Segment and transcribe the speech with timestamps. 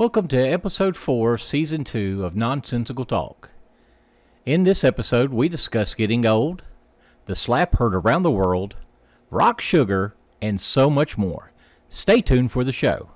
[0.00, 3.50] Welcome to episode 4, season 2 of Nonsensical Talk.
[4.46, 6.62] In this episode, we discuss getting old,
[7.26, 8.76] the slap heard around the world,
[9.28, 11.52] rock sugar, and so much more.
[11.90, 13.10] Stay tuned for the show.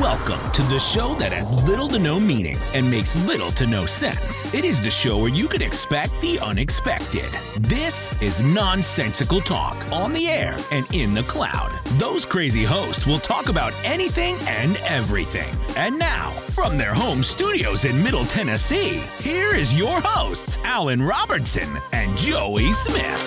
[0.00, 3.86] Welcome to the show that has little to no meaning and makes little to no
[3.86, 4.44] sense.
[4.52, 7.30] It is the show where you can expect the unexpected.
[7.60, 11.70] This is Nonsensical Talk on the air and in the cloud.
[11.92, 15.48] Those crazy hosts will talk about anything and everything.
[15.76, 21.70] And now, from their home studios in Middle Tennessee, here is your hosts, Alan Robertson
[21.92, 23.22] and Joey Smith.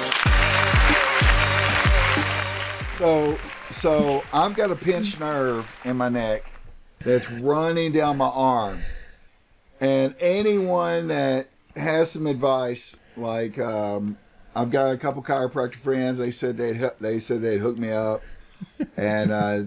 [2.99, 3.39] So,
[3.71, 6.43] so I've got a pinched nerve in my neck
[6.99, 8.79] that's running down my arm,
[9.79, 14.17] and anyone that has some advice, like um,
[14.55, 18.21] I've got a couple chiropractor friends, they said they'd they said they'd hook me up
[18.97, 19.63] and uh,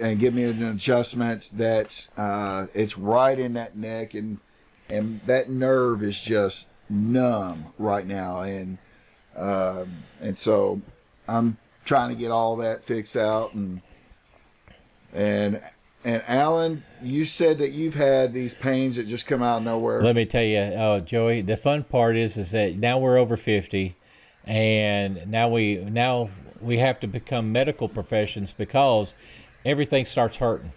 [0.00, 4.38] and give me an adjustment that uh, it's right in that neck and
[4.88, 8.40] and that nerve is just numb right now.
[8.42, 8.78] And
[9.36, 10.80] um, and so
[11.28, 13.80] I'm trying to get all that fixed out and
[15.12, 15.60] and
[16.04, 20.02] and Alan, you said that you've had these pains that just come out of nowhere.
[20.02, 23.36] Let me tell you, oh, Joey, the fun part is is that now we're over
[23.36, 23.96] 50
[24.44, 29.14] and now we now we have to become medical professions because
[29.64, 30.72] everything starts hurting.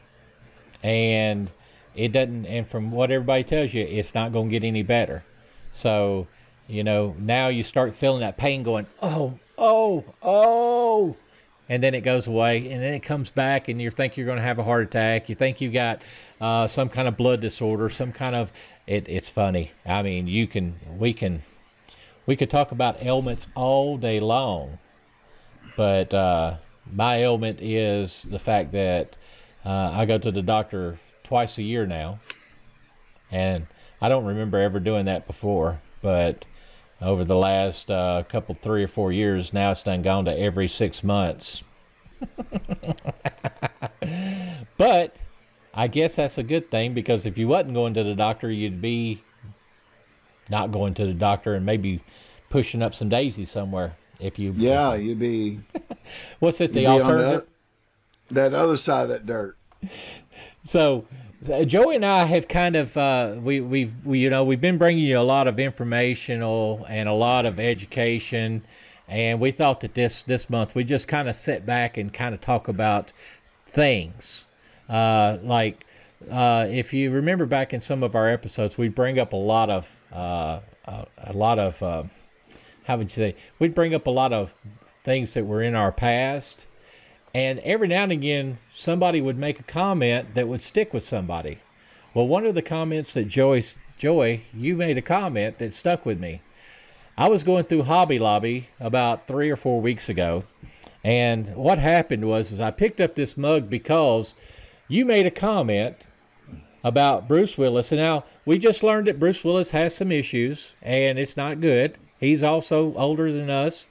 [0.82, 1.50] And
[1.96, 5.24] it doesn't and from what everybody tells you, it's not going to get any better.
[5.72, 6.28] So,
[6.68, 11.16] you know, now you start feeling that pain going, "Oh, oh, oh."
[11.69, 14.38] And then it goes away and then it comes back and you think you're going
[14.38, 15.30] to have a heart attack.
[15.30, 16.02] You think you've got
[16.42, 18.52] uh, some kind of blood disorder some kind of
[18.86, 19.72] it, it's funny.
[19.86, 21.41] I mean you can we can
[22.25, 24.80] we could talk about ailments all day long
[25.75, 26.56] but uh,
[26.91, 29.17] my ailment is the fact that
[29.66, 32.19] uh, i go to the doctor twice a year now
[33.31, 33.67] and
[34.02, 36.45] i don't remember ever doing that before but
[37.02, 39.54] over the last uh, couple, three or four years.
[39.54, 41.64] Now it's done gone to every six months.
[44.78, 45.16] but
[45.74, 48.82] I guess that's a good thing because if you wasn't going to the doctor, you'd
[48.82, 49.22] be
[50.50, 52.02] not going to the doctor and maybe
[52.50, 53.96] pushing up some daisies somewhere.
[54.20, 55.59] If you yeah, you'd be
[56.40, 57.50] what's it the you'd be on alternative?
[58.30, 59.58] that, that other side of that dirt.
[60.64, 61.06] So
[61.44, 65.04] Joey and I have kind of uh, we we've we, you know we've been bringing
[65.04, 68.62] you a lot of informational and a lot of education,
[69.09, 72.34] and we thought that this this month we just kind of sit back and kind
[72.34, 73.12] of talk about
[73.68, 74.46] things.
[74.88, 75.86] Uh, like
[76.32, 79.70] uh, if you remember back in some of our episodes we bring up a lot
[79.70, 82.03] of uh, a, a lot of uh,
[82.86, 83.36] how would you say?
[83.59, 84.53] We'd bring up a lot of
[85.03, 86.68] things that were in our past
[87.34, 91.60] and every now and again, somebody would make a comment that would stick with somebody.
[92.14, 93.64] Well, one of the comments that Joey,
[93.98, 96.42] Joey, you made a comment that stuck with me.
[97.18, 100.44] I was going through Hobby Lobby about three or four weeks ago,
[101.04, 104.36] and what happened was is I picked up this mug because
[104.88, 105.96] you made a comment
[106.84, 111.18] about Bruce Willis, and now we just learned that Bruce Willis has some issues, and
[111.18, 111.98] it's not good.
[112.20, 113.88] He's also older than us,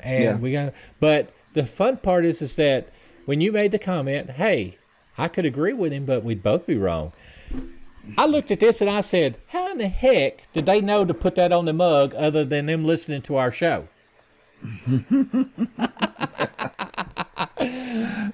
[0.00, 0.36] and Yeah.
[0.36, 0.74] we got.
[1.00, 2.88] But the fun part is, is that
[3.24, 4.76] when you made the comment, "Hey,
[5.16, 7.12] I could agree with him, but we'd both be wrong."
[8.18, 11.14] I looked at this and I said, "How in the heck did they know to
[11.14, 13.88] put that on the mug other than them listening to our show?"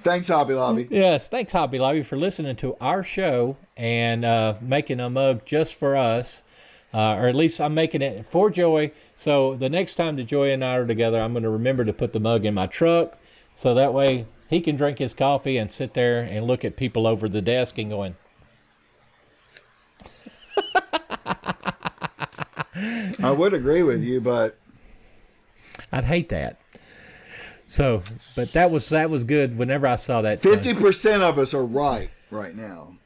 [0.03, 0.89] Thanks, Hobby Lobby.
[0.91, 5.75] Yes, thanks Hobby Lobby for listening to our show and uh, making a mug just
[5.75, 6.43] for us.
[6.93, 8.93] Uh, or at least I'm making it for Joey.
[9.15, 11.93] So the next time that Joey and I are together, I'm going to remember to
[11.93, 13.17] put the mug in my truck,
[13.55, 17.07] so that way he can drink his coffee and sit there and look at people
[17.07, 18.17] over the desk and going,
[23.23, 24.59] I would agree with you, but
[25.93, 26.61] "I'd hate that."
[27.67, 28.03] So,
[28.35, 29.57] but that was that was good.
[29.57, 32.97] Whenever I saw that, fifty percent of us are right right now.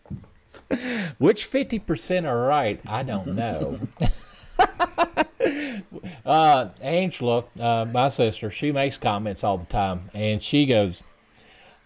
[1.19, 3.79] Which 50% are right, I don't know.
[6.25, 11.03] uh, Angela, uh, my sister, she makes comments all the time, and she goes,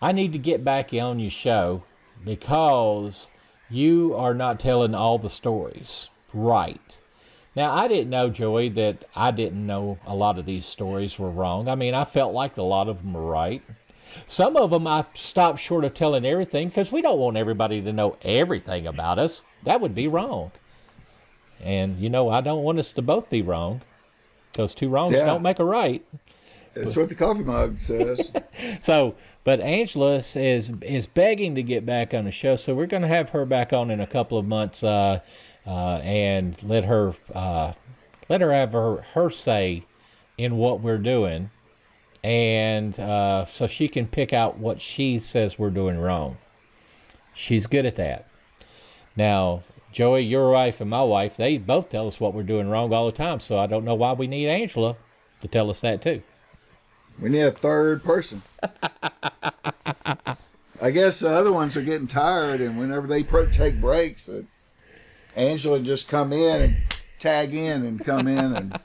[0.00, 1.82] I need to get back on your show
[2.24, 3.28] because
[3.70, 7.00] you are not telling all the stories right.
[7.56, 11.30] Now, I didn't know, Joey, that I didn't know a lot of these stories were
[11.30, 11.68] wrong.
[11.68, 13.62] I mean, I felt like a lot of them were right.
[14.26, 17.92] Some of them I stopped short of telling everything because we don't want everybody to
[17.92, 19.42] know everything about us.
[19.64, 20.52] That would be wrong.
[21.62, 23.82] And, you know, I don't want us to both be wrong
[24.52, 25.26] because two wrongs Yeah.
[25.26, 26.04] don't make a right.
[26.74, 28.30] That's what the coffee mug says.
[28.80, 29.14] So,
[29.44, 33.08] But Angela is is begging to get back on the show, so we're going to
[33.08, 35.20] have her back on in a couple of months, uh,
[35.66, 37.72] uh, and let her uh,
[38.28, 39.84] let her have her her say
[40.36, 41.50] in what we're doing,
[42.22, 46.38] and uh, so she can pick out what she says we're doing wrong.
[47.34, 48.26] She's good at that.
[49.16, 49.62] Now,
[49.92, 53.06] Joey, your wife and my wife, they both tell us what we're doing wrong all
[53.06, 53.40] the time.
[53.40, 54.96] So I don't know why we need Angela
[55.40, 56.22] to tell us that too.
[57.20, 58.42] We need a third person.
[60.80, 64.42] I guess the other ones are getting tired, and whenever they pro- take breaks, uh,
[65.34, 66.76] Angela just come in and
[67.18, 68.80] tag in and come in and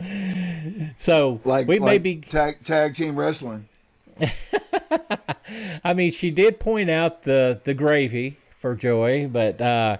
[0.96, 2.16] So like we like may be.
[2.16, 3.68] tag tag team wrestling.
[5.84, 9.98] I mean, she did point out the the gravy for Joy, but uh,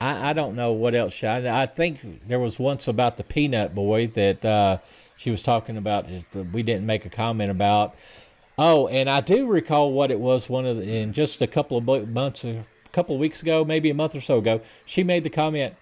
[0.00, 1.14] I, I don't know what else.
[1.14, 4.78] She, I, I think there was once about the peanut boy that uh,
[5.16, 6.06] she was talking about.
[6.32, 7.94] that We didn't make a comment about.
[8.58, 10.48] Oh, and I do recall what it was.
[10.48, 13.90] One of the, in just a couple of months, a couple of weeks ago, maybe
[13.90, 15.74] a month or so ago, she made the comment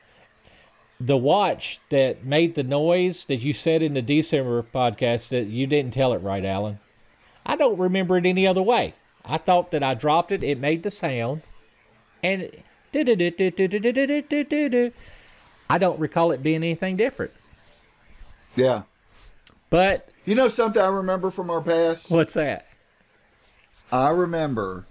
[1.00, 5.66] the watch that made the noise that you said in the December podcast that you
[5.66, 6.80] didn't tell it right, Alan.
[7.46, 8.94] I don't remember it any other way.
[9.24, 11.42] I thought that I dropped it, it made the sound,
[12.22, 12.50] and
[12.94, 13.04] I
[15.78, 17.32] don't recall it being anything different.
[18.56, 18.82] Yeah.
[19.70, 22.10] But you know something I remember from our past?
[22.10, 22.66] What's that?
[23.92, 24.86] I remember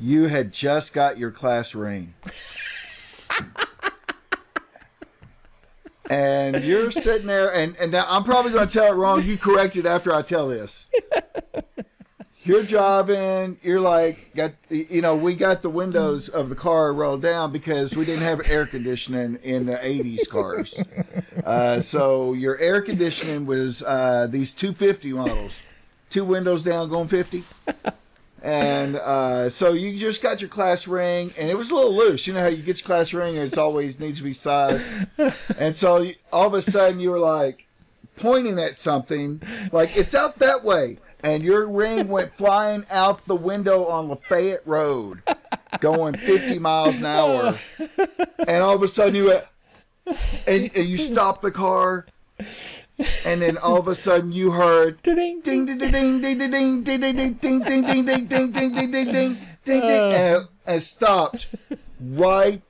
[0.00, 2.14] you had just got your class ring.
[6.10, 9.22] and you're sitting there, and, and now I'm probably going to tell it wrong.
[9.22, 10.86] You correct it after I tell this.
[12.44, 17.20] You're driving, you're like, got you know, we got the windows of the car rolled
[17.20, 20.80] down because we didn't have air conditioning in the 80s cars.
[21.44, 25.62] Uh, so your air conditioning was uh, these 250 models,
[26.10, 27.44] two windows down, going 50.
[28.42, 32.26] And uh, so you just got your class ring, and it was a little loose.
[32.26, 34.84] You know how you get your class ring, and it's always needs to be sized.
[35.58, 37.66] And so you, all of a sudden you were like
[38.16, 39.42] pointing at something,
[39.72, 44.66] like it's out that way, and your ring went flying out the window on Lafayette
[44.66, 45.22] Road,
[45.80, 47.58] going 50 miles an hour.
[48.46, 49.44] And all of a sudden you went,
[50.46, 52.06] and, and you stopped the car,
[53.24, 55.40] and then all of a sudden you heard Ding.
[55.40, 58.72] ding ding ding ding ding ding ding ding ding ding ding ding ding ding ding
[58.92, 61.48] ding ding ding and and stopped
[62.00, 62.62] right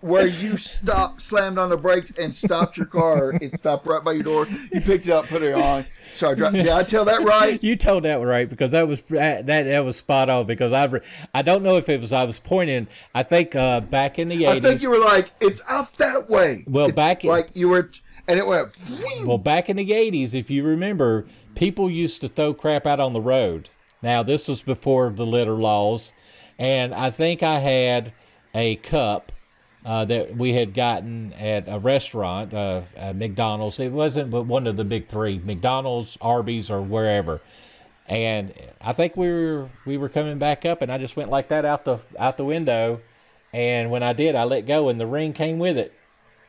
[0.00, 3.32] where you stopped, slammed on the brakes and stopped your car.
[3.40, 4.46] It stopped right by your door.
[4.72, 5.86] You picked it up, put it on.
[6.14, 6.54] So I dropped.
[6.54, 7.62] Did I tell that right?
[7.64, 11.00] You told that right because that was that that was spot on because I re-
[11.34, 14.46] I don't know if it was I was pointing I think uh, back in the
[14.46, 16.64] I think you were like, it's out that way.
[16.68, 17.90] Well, It's back in- like you were,
[18.28, 18.68] and it went.
[19.24, 23.12] well back in the eighties if you remember people used to throw crap out on
[23.12, 23.70] the road.
[24.02, 26.12] Now this was before the litter laws,
[26.58, 28.12] and I think I had
[28.54, 29.32] a cup
[29.84, 33.78] uh, that we had gotten at a restaurant, uh, uh, McDonald's.
[33.78, 37.40] It wasn't but one of the big three, McDonald's, Arby's, or wherever.
[38.08, 41.48] And I think we were we were coming back up, and I just went like
[41.48, 43.00] that out the out the window.
[43.52, 45.92] And when I did, I let go, and the ring came with it.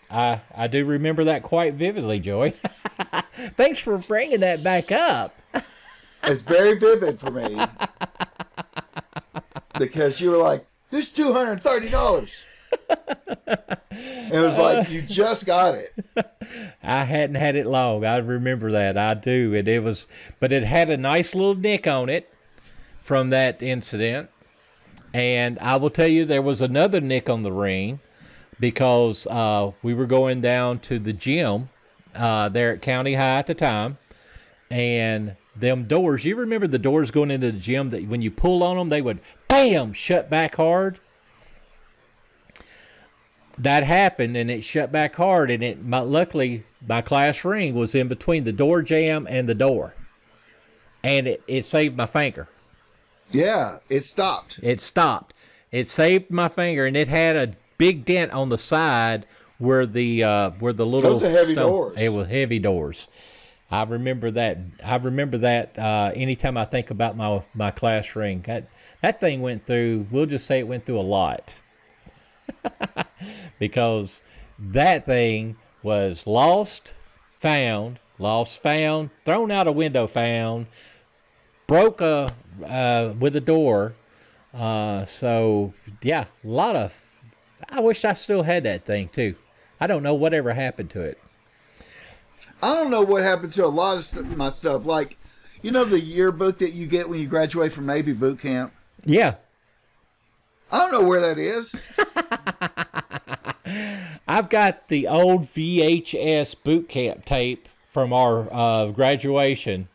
[0.10, 2.52] I I do remember that quite vividly, Joey.
[3.32, 5.36] Thanks for bringing that back up.
[6.24, 7.60] It's very vivid for me
[9.78, 12.44] because you were like, "This two hundred thirty dollars."
[13.90, 15.94] It was like you just got it.
[16.84, 18.06] I hadn't had it long.
[18.06, 18.98] I remember that.
[18.98, 19.56] I do.
[19.56, 20.06] And it was,
[20.40, 22.32] but it had a nice little nick on it
[23.02, 24.30] from that incident.
[25.14, 28.00] And I will tell you, there was another nick on the ring
[28.60, 31.70] because uh, we were going down to the gym
[32.16, 33.98] uh, there at County High at the time.
[34.70, 38.64] And them doors, you remember the doors going into the gym that when you pull
[38.64, 41.00] on them, they would bam shut back hard
[43.58, 47.96] that happened and it shut back hard and it my, luckily my class ring was
[47.96, 49.96] in between the door jam and the door
[51.04, 52.48] and it, it saved my finger
[53.32, 54.60] Yeah, it stopped.
[54.62, 55.34] it stopped
[55.72, 59.26] it saved my finger and it had a big dent on the side
[59.58, 62.00] where the uh where the little Those are heavy stone- doors.
[62.00, 63.08] it was heavy doors
[63.72, 68.44] i remember that i remember that uh anytime i think about my my class ring
[68.48, 68.70] that
[69.02, 71.56] that thing went through we'll just say it went through a lot
[73.60, 74.22] because
[74.60, 76.94] that thing was lost,
[77.40, 80.68] found, lost, found, thrown out a window, found,
[81.68, 82.32] broke a
[82.66, 83.94] uh, with a door.
[84.54, 86.94] Uh, so yeah, a lot of.
[87.70, 89.36] I wish I still had that thing too.
[89.80, 91.20] I don't know whatever happened to it.
[92.62, 94.86] I don't know what happened to a lot of st- my stuff.
[94.86, 95.18] Like,
[95.62, 98.74] You know the yearbook that you get when you graduate from Navy boot camp.
[99.06, 99.36] Yeah,
[100.72, 101.74] I don't know where that is.
[104.28, 109.88] I've got the old VHS boot camp tape from our uh, graduation,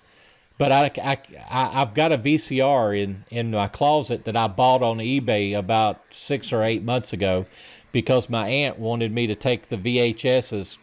[0.63, 1.19] but I, I,
[1.51, 6.01] I, have got a VCR in, in my closet that I bought on eBay about
[6.13, 7.47] six or eight months ago
[7.91, 10.79] because my aunt wanted me to take the VHSs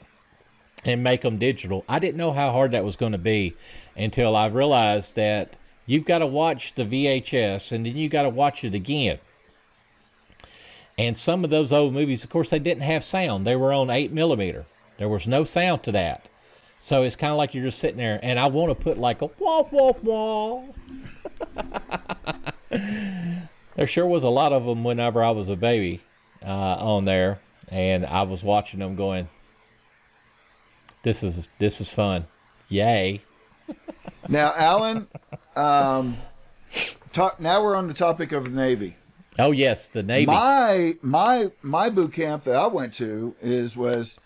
[0.84, 1.86] and make them digital.
[1.88, 3.56] I didn't know how hard that was going to be
[3.96, 5.56] until I realized that
[5.86, 9.20] you've got to watch the VHS and then you got to watch it again.
[10.98, 13.48] And some of those old movies, of course, they didn't have sound.
[13.48, 14.66] They were on eight millimeter.
[14.98, 16.29] There was no sound to that.
[16.80, 19.22] So it's kind of like you're just sitting there, and I want to put like
[19.22, 20.64] a wah wah wah.
[22.70, 26.02] there sure was a lot of them whenever I was a baby
[26.42, 29.28] uh, on there, and I was watching them going,
[31.04, 32.28] "This is this is fun,
[32.70, 33.24] yay!"
[34.30, 35.10] now, Alan,
[35.58, 36.16] um,
[37.12, 37.42] talk.
[37.42, 38.96] Now we're on the topic of the Navy.
[39.38, 40.28] Oh yes, the Navy.
[40.28, 44.22] My my my boot camp that I went to is was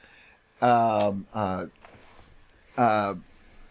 [0.61, 1.65] um, uh,
[2.77, 3.15] uh,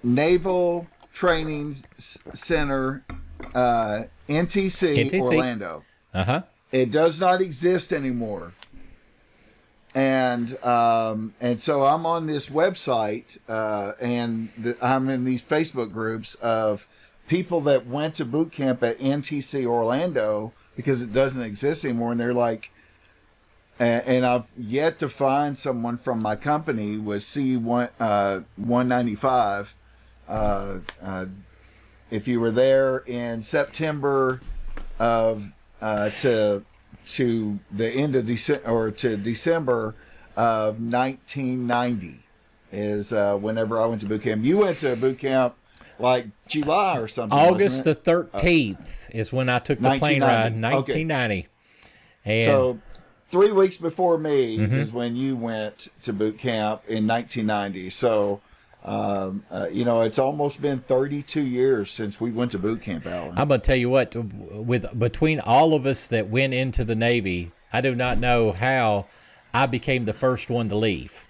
[0.02, 3.04] Naval Training Center,
[3.54, 5.84] uh, NTC, NTC, Orlando.
[6.14, 6.42] Uh huh.
[6.70, 8.52] It does not exist anymore.
[9.94, 15.92] And um, and so I'm on this website, uh, and the, I'm in these Facebook
[15.92, 16.88] groups of
[17.28, 22.12] people that went to boot camp at NTC Orlando because it doesn't exist anymore.
[22.12, 22.70] And they're like,
[23.78, 28.88] and, and I've yet to find someone from my company with C one uh, one
[28.88, 29.74] ninety five.
[30.28, 31.26] Uh, uh,
[32.10, 34.40] if you were there in September
[34.98, 36.64] of uh, to
[37.08, 39.94] to the end of December or to December
[40.36, 42.20] of 1990
[42.70, 44.44] is uh, whenever I went to boot camp.
[44.44, 45.54] You went to boot camp
[45.98, 47.38] like July or something.
[47.38, 51.34] August the 13th is when I took the plane ride, 1990.
[51.34, 51.48] Okay.
[52.24, 52.78] And so
[53.32, 54.74] three weeks before me mm-hmm.
[54.74, 57.90] is when you went to boot camp in 1990.
[57.90, 58.42] So,
[58.84, 63.06] um, uh, you know, it's almost been 32 years since we went to boot camp,
[63.06, 63.36] Alan.
[63.36, 66.94] I'm going to tell you what, with between all of us that went into the
[66.94, 69.06] Navy, I do not know how
[69.52, 71.26] I became the first one to leave.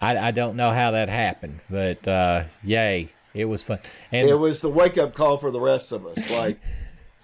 [0.00, 3.78] I, I don't know how that happened, but uh, yay, it was fun.
[4.10, 6.30] And it was the wake up call for the rest of us.
[6.30, 6.58] Like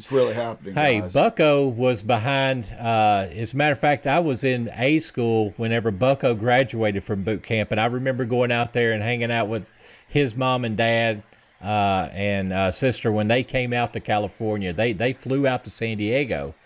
[0.03, 0.75] it's really happening.
[0.75, 1.13] Hey, guys.
[1.13, 2.65] Bucko was behind.
[2.77, 7.23] Uh, as a matter of fact, I was in A school whenever Bucko graduated from
[7.23, 9.73] boot camp, and I remember going out there and hanging out with
[10.09, 11.23] his mom and dad.
[11.63, 14.73] Uh, and uh, sister when they came out to California.
[14.73, 16.57] They they flew out to San Diego,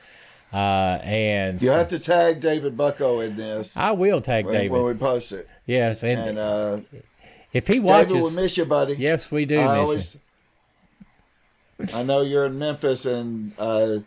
[0.54, 3.76] uh, and you have to tag David Bucko in this.
[3.76, 5.46] I will tag when, David when we post it.
[5.66, 6.80] Yes, and, and uh,
[7.52, 8.94] if he watches, David, we miss you, buddy.
[8.94, 9.58] Yes, we do.
[9.58, 10.18] I always,
[11.94, 13.98] I know you're in Memphis, and uh,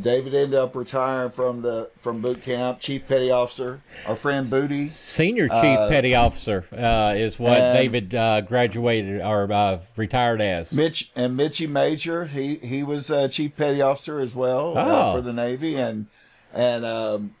[0.00, 2.80] David ended up retiring from the from boot camp.
[2.80, 8.14] Chief Petty Officer, our friend Booty, Senior Chief uh, Petty Officer, uh, is what David
[8.14, 10.72] uh, graduated or uh, retired as.
[10.72, 15.12] Mitch and Mitchy Major, he he was Chief Petty Officer as well oh.
[15.12, 16.06] for the Navy, and
[16.52, 17.34] and um,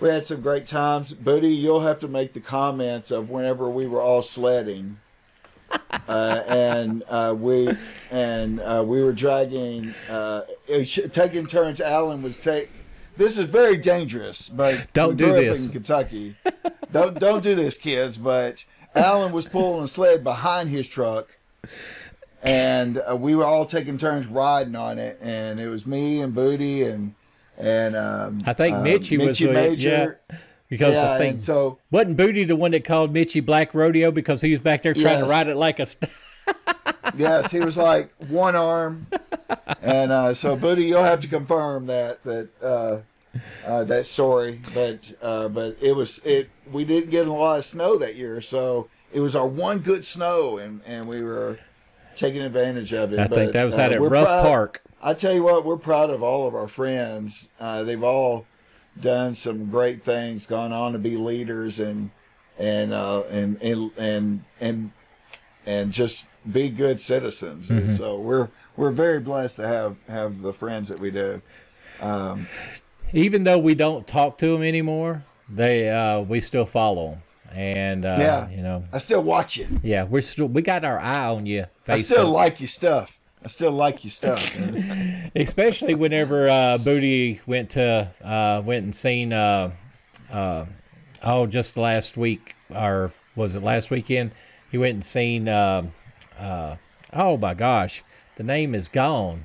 [0.00, 1.12] we had some great times.
[1.12, 4.98] Booty, you'll have to make the comments of whenever we were all sledding.
[6.08, 7.74] Uh, and uh, we
[8.10, 10.42] and uh, we were dragging, uh,
[11.12, 11.80] taking turns.
[11.80, 12.70] Alan was take.
[13.16, 16.36] This is very dangerous, but don't do this in Kentucky.
[16.90, 18.16] don't don't do this, kids.
[18.16, 18.64] But
[18.94, 21.36] Alan was pulling a sled behind his truck,
[22.42, 25.18] and uh, we were all taking turns riding on it.
[25.20, 27.14] And it was me and Booty and
[27.58, 30.20] and um, I think Mitchy, uh, Mitchy was Major.
[30.30, 30.36] Yeah,
[30.72, 31.78] because yeah, I think so.
[31.90, 35.18] Wasn't Booty the one that called Mitchy Black Rodeo because he was back there trying
[35.18, 35.24] yes.
[35.24, 35.84] to ride it like a.
[35.84, 36.10] St-
[37.14, 39.06] yes, he was like one arm,
[39.82, 43.00] and uh, so Booty, you'll have to confirm that that uh,
[43.66, 44.62] uh, that story.
[44.72, 46.48] But uh, but it was it.
[46.70, 50.06] We didn't get a lot of snow that year, so it was our one good
[50.06, 51.58] snow, and and we were
[52.16, 53.18] taking advantage of it.
[53.18, 54.82] I but, think that was at Rough proud, Park.
[55.02, 57.50] I tell you what, we're proud of all of our friends.
[57.60, 58.46] Uh, they've all
[59.00, 62.10] done some great things, gone on to be leaders, and
[62.58, 64.90] and uh, and, and and and
[65.66, 67.70] and just be good citizens.
[67.70, 67.92] Mm-hmm.
[67.92, 71.40] So we're we're very blessed to have have the friends that we do.
[72.00, 72.46] Um,
[73.12, 77.20] Even though we don't talk to them anymore, they uh, we still follow them
[77.54, 79.68] and uh, yeah, you know, I still watch you.
[79.82, 81.66] Yeah, we're still we got our eye on you.
[81.86, 81.94] Facebook.
[81.94, 83.18] I still like your stuff.
[83.44, 84.58] I still like your stuff.
[85.36, 89.72] Especially whenever uh, Booty went to uh, went and seen uh,
[90.30, 90.66] uh,
[91.22, 94.32] oh just last week or was it last weekend?
[94.72, 95.48] he went and seen.
[95.48, 95.86] Uh,
[96.38, 96.76] uh,
[97.12, 98.02] oh my gosh,
[98.34, 99.44] the name is gone.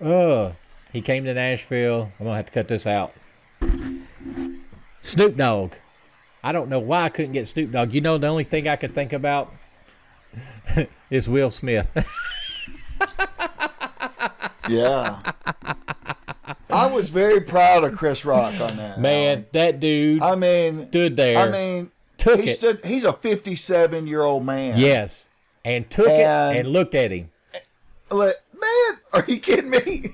[0.00, 0.52] Uh,
[0.92, 2.10] he came to Nashville.
[2.18, 3.12] I'm gonna have to cut this out.
[5.00, 5.74] Snoop Dogg.
[6.42, 7.92] I don't know why I couldn't get Snoop Dogg.
[7.92, 9.52] You know, the only thing I could think about
[11.10, 11.92] is Will Smith.
[14.68, 15.20] Yeah.
[16.70, 19.00] I was very proud of Chris Rock on that.
[19.00, 19.46] Man, Alan.
[19.52, 21.38] that dude I mean, stood there.
[21.38, 22.56] I mean, took he it.
[22.56, 22.84] stood.
[22.84, 24.78] He's a 57 year old man.
[24.78, 25.28] yes.
[25.64, 27.30] And took And- it and looked at him.
[28.10, 30.12] Like, man, are you kidding me?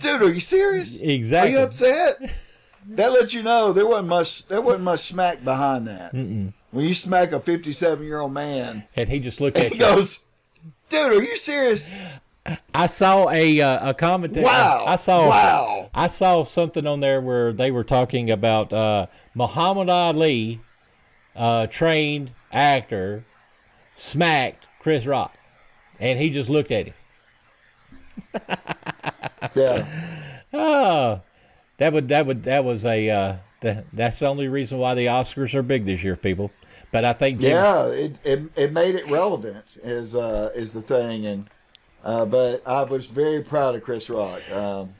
[0.00, 1.00] Dude, are you serious?
[1.00, 1.54] Exactly.
[1.56, 2.18] Are you upset?
[2.90, 4.46] That lets you know there wasn't much.
[4.46, 6.12] There wasn't much smack behind that.
[6.14, 9.80] When you smack a 57 year old man, And he just looked at he you.
[9.80, 10.20] goes,
[10.88, 11.90] "Dude, are you serious?
[12.74, 14.44] I saw a uh, a commentary.
[14.44, 14.84] Wow!
[14.86, 15.90] I saw Wow!
[15.94, 20.60] I saw something on there where they were talking about uh, Muhammad Ali,
[21.34, 23.24] uh, trained actor,
[23.94, 25.36] smacked Chris Rock,
[25.98, 26.94] and he just looked at him.
[29.54, 29.86] Yeah,
[30.52, 31.20] Oh,
[31.78, 35.06] that would that would that was a uh, that, that's the only reason why the
[35.06, 36.50] Oscars are big this year, people.
[36.92, 37.86] But I think Jim, yeah.
[37.88, 41.50] It, it it made it relevant is uh, is the thing, and
[42.06, 44.40] uh, but I was very proud of Chris Rock.
[44.52, 44.94] Um,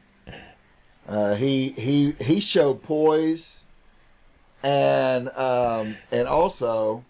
[1.06, 3.64] uh, he he he showed poise,
[4.60, 7.04] and um, and also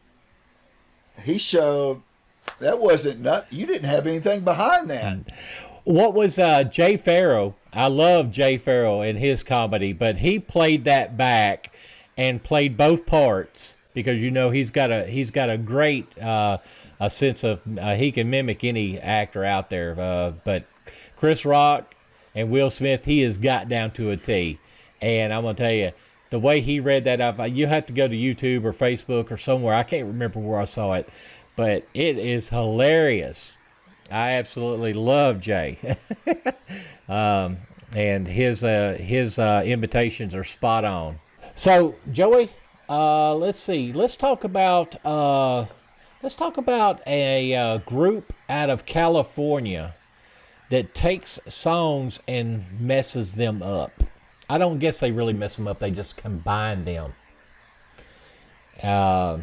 [1.23, 2.03] he showed
[2.61, 3.47] that wasn't nut.
[3.51, 5.33] You didn't have anything behind that.
[5.85, 7.55] What was uh, Jay Pharoah?
[7.73, 11.73] I love Jay Pharoah and his comedy, but he played that back
[12.19, 16.59] and played both parts because you know he's got a he's got a great uh,
[17.01, 19.99] a sense of uh, he can mimic any actor out there.
[19.99, 20.65] Uh, but
[21.17, 21.95] Chris Rock
[22.35, 24.59] and Will Smith, he has got down to a T,
[25.01, 25.93] and I'm gonna tell you.
[26.29, 29.77] The way he read that you have to go to YouTube or Facebook or somewhere.
[29.77, 31.09] I can't remember where I saw it,
[31.55, 33.57] but it is hilarious.
[34.11, 35.79] I absolutely love Jay,
[37.09, 37.59] um,
[37.95, 41.19] and his uh, his uh, invitations are spot on.
[41.57, 42.51] So Joey,
[42.89, 43.93] uh, let's see.
[43.93, 45.67] Let's talk about uh,
[46.27, 49.95] let's talk about a uh, group out of California
[50.71, 53.93] that takes songs and messes them up.
[54.51, 55.79] I don't guess they really mess them up.
[55.79, 57.15] They just combine them.
[58.83, 59.39] Uh,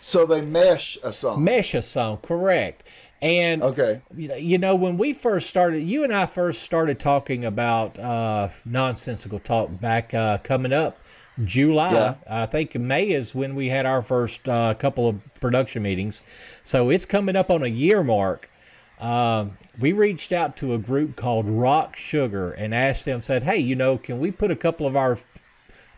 [0.00, 1.44] So they mesh a song.
[1.44, 2.84] mesh a song, correct?
[3.20, 4.00] And Okay.
[4.16, 7.98] you know- you know when we first started you and i first started talking about
[7.98, 10.96] uh, nonsensical talk back uh, coming up
[11.44, 11.92] july.
[11.92, 12.14] Yeah.
[12.28, 16.22] i think may is when we had our first uh, couple of production meetings.
[16.64, 18.50] So it's coming up on a year mark.
[18.98, 23.58] Um, we reached out to a group called rock sugar and asked them said hey
[23.58, 25.18] you know can we put a couple of our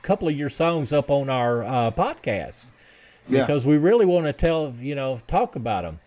[0.03, 2.67] couple of your songs up on our uh, podcast?
[3.29, 3.43] Yeah.
[3.43, 6.01] because we really want to tell you know talk about them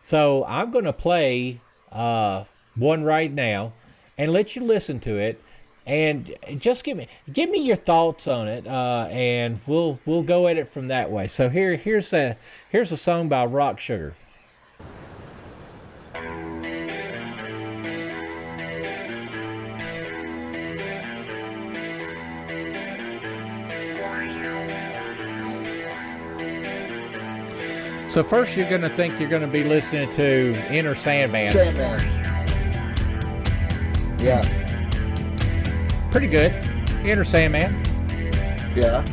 [0.00, 1.60] so I'm going to play
[1.92, 2.44] uh,
[2.76, 3.72] one right now
[4.16, 5.40] and let you listen to it,
[5.88, 10.46] and just give me give me your thoughts on it, uh, and we'll we'll go
[10.46, 11.26] at it from that way.
[11.26, 12.36] So here here's a
[12.68, 14.14] here's a song by Rock Sugar.
[28.10, 31.52] So first you're going to think you're going to be listening to Enter Sandman.
[31.52, 32.00] Sandman.
[34.18, 34.57] Yeah.
[36.10, 36.52] Pretty good.
[37.04, 37.74] Enter Sandman.
[38.74, 39.04] Yeah.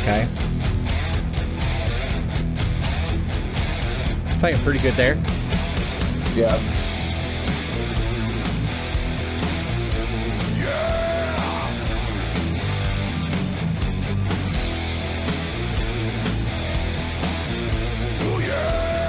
[0.00, 0.28] Okay.
[4.38, 5.16] Playing pretty good there.
[6.34, 6.75] Yeah.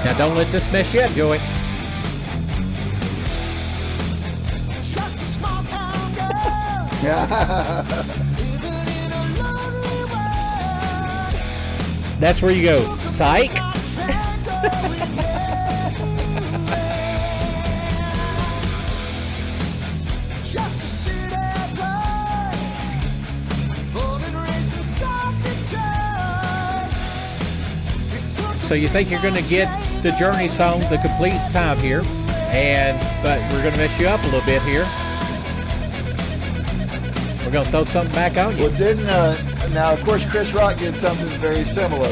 [0.08, 1.38] Now don't let this mess you up, Joey.
[12.22, 12.96] That's where you go.
[13.00, 13.52] Psych.
[28.67, 29.69] So you think you're going to get
[30.03, 32.01] the Journey song the complete time here,
[32.51, 34.86] and but we're going to mess you up a little bit here.
[37.45, 38.63] We're going to throw something back on you.
[38.63, 39.38] Well, didn't uh,
[39.69, 39.93] now?
[39.93, 42.10] Of course, Chris Rock did something very similar.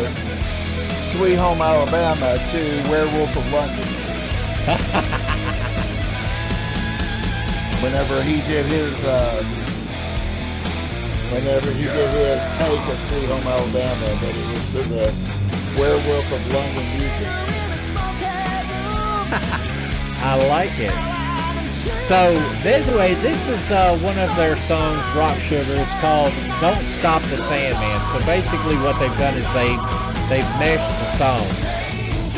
[1.11, 3.85] Sweet Home Alabama to Werewolf of London.
[7.83, 9.43] whenever he did his uh,
[11.33, 15.34] whenever he did his take of Sweet Home Alabama, but it was to the
[15.77, 17.27] Werewolf of London music.
[20.21, 20.93] I like it.
[22.05, 22.15] So,
[22.63, 25.75] anyway, this is uh, one of their songs, Rock Sugar.
[25.75, 29.75] It's called "Don't Stop the Sandman." So basically, what they've done is they
[30.29, 31.45] they've meshed the song.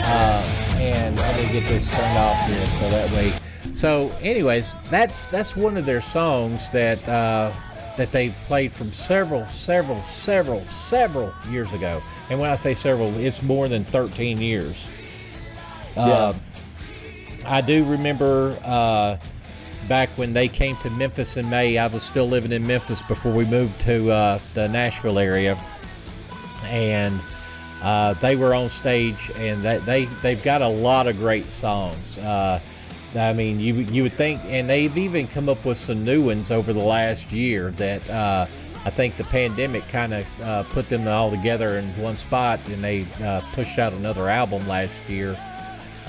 [0.04, 0.42] Uh,
[0.80, 3.34] and let me get this turned off here, so that way.
[3.74, 7.52] So, anyways, that's that's one of their songs that uh,
[7.98, 12.02] that they played from several, several, several, several years ago.
[12.30, 14.88] And when I say several, it's more than 13 years.
[15.96, 16.34] Uh,
[17.46, 19.18] I do remember uh,
[19.88, 21.78] back when they came to Memphis in May.
[21.78, 25.58] I was still living in Memphis before we moved to uh, the Nashville area,
[26.66, 27.20] and
[27.82, 32.18] uh, they were on stage, and they, they they've got a lot of great songs.
[33.16, 36.52] I mean, you you would think, and they've even come up with some new ones
[36.52, 38.10] over the last year that.
[38.10, 38.48] Uh,
[38.86, 42.82] I think the pandemic kind of uh, put them all together in one spot, and
[42.82, 45.36] they uh, pushed out another album last year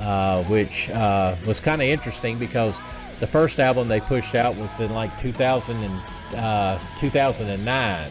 [0.00, 2.80] uh, which uh, was kind of interesting because
[3.20, 8.11] the first album they pushed out was in like 2000 and, uh, 2009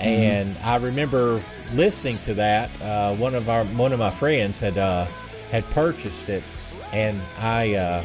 [0.00, 4.78] and I remember listening to that uh, one of our one of my friends had
[4.78, 5.06] uh,
[5.50, 6.44] had purchased it
[6.94, 8.04] and I uh,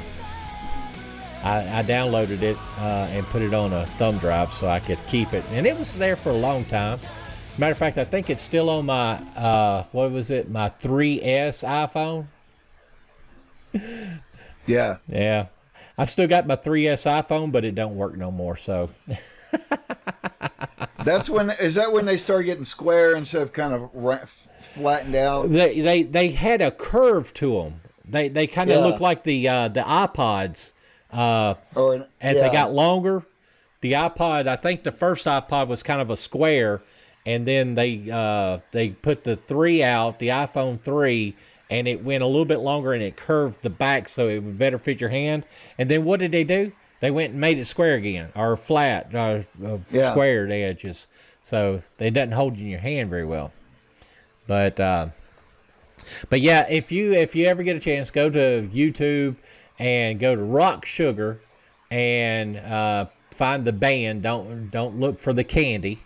[1.44, 5.00] I, I downloaded it uh, and put it on a thumb drive so I could
[5.08, 7.00] keep it and it was there for a long time
[7.58, 11.64] matter of fact I think it's still on my uh, what was it my 3s
[11.64, 12.28] iPhone
[14.70, 14.98] Yeah.
[15.08, 15.48] Yeah.
[15.98, 18.56] I've still got my 3S iPhone, but it don't work no more.
[18.56, 18.90] So
[21.04, 24.26] That's when is that when they start getting square instead of kind of ra-
[24.62, 25.50] flattened out?
[25.50, 27.82] they they, they had a curve to them.
[28.10, 28.84] They they kind of Yeah.
[28.84, 30.74] look like the uh, the iPods.
[31.12, 32.48] Uh, Or as yeah.
[32.48, 33.24] they got longer,
[33.82, 34.48] the iPod.
[34.48, 36.82] I think the first iPod was kind of a square,
[37.26, 41.36] and then they uh, they put the three out, the iPhone three,
[41.70, 44.58] and it went a little bit longer and it curved the back so it would
[44.60, 45.46] better fit your hand.
[45.78, 46.72] And then what did they do?
[47.00, 50.12] They went and made it square again, or flat, or uh, Yeah.
[50.12, 51.08] squared edges,
[51.42, 53.52] so they doesn't hold you in your hand very well.
[54.48, 55.08] But uh,
[56.30, 59.36] but yeah, if you if you ever get a chance, go to YouTube
[59.78, 61.42] and go to Rock Sugar
[61.92, 64.24] and uh, find the band.
[64.24, 66.00] Don't don't look for the candy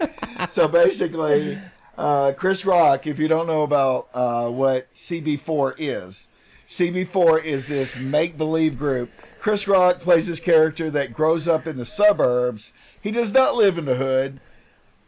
[0.50, 1.60] So basically,
[1.98, 6.30] uh, Chris Rock, if you don't know about uh, what CB4 is,
[6.68, 9.10] CB4 is this make believe group.
[9.40, 12.74] Chris Rock plays this character that grows up in the suburbs.
[13.02, 14.40] He does not live in the hood,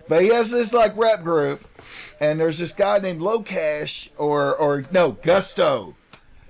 [0.07, 1.67] but he has this like rap group.
[2.19, 5.95] And there's this guy named Locash, or or no Gusto,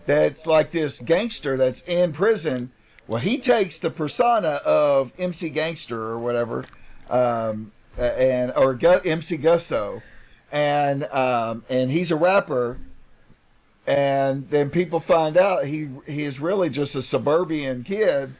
[0.05, 2.71] that's like this gangster that's in prison.
[3.07, 6.65] Well, he takes the persona of MC Gangster or whatever,
[7.09, 10.01] um, and or Gu- MC Gusto,
[10.51, 12.77] and um, and he's a rapper.
[13.87, 18.35] And then people find out he he is really just a suburban kid,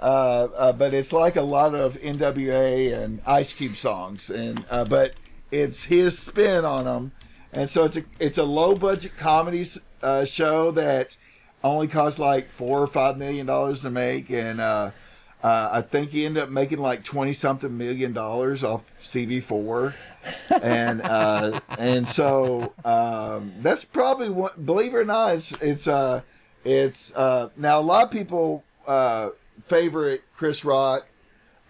[0.00, 4.84] uh, uh, but it's like a lot of NWA and Ice Cube songs, and uh,
[4.84, 5.14] but
[5.50, 7.12] it's his spin on them,
[7.52, 9.66] and so it's a it's a low budget comedy
[10.02, 11.16] uh, show that
[11.62, 14.90] only cost like four or five million dollars to make, and uh,
[15.42, 19.94] Uh, I think he ended up making like twenty something million dollars off CB4,
[20.62, 21.00] and
[21.78, 24.66] and so um, that's probably what.
[24.66, 25.88] Believe it or not, it's it's
[26.62, 29.30] it's now a lot of people uh,
[29.66, 31.06] favorite Chris Rock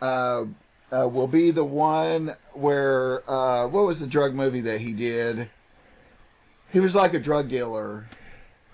[0.01, 0.45] uh,
[0.93, 5.51] uh, will be the one where uh, what was the drug movie that he did?
[6.73, 8.07] He was like a drug dealer.